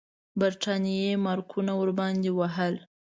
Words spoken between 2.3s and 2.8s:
وهل.